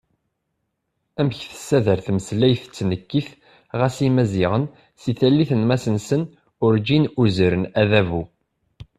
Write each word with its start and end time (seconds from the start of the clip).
Amek 1.19 1.39
tessader 1.51 1.99
tmeslayt 2.05 2.63
d 2.69 2.73
tnekkit 2.75 3.29
ɣas 3.79 3.97
Imaziɣen, 4.07 4.65
si 5.01 5.11
tallit 5.19 5.51
n 5.59 5.61
Masnsen, 5.69 6.23
urǧin 6.63 7.05
uzren 7.21 7.63
adabu! 7.81 8.23